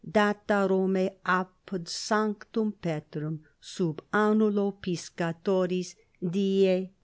Dat. 0.03 0.49
Romse 0.49 1.11
apud 1.23 1.87
Sanctum 1.87 2.71
Petrum 2.71 3.43
sub 3.59 4.01
annulo 4.11 4.71
piscatoris, 4.81 5.95
die 6.27 6.65
XV. 6.87 6.91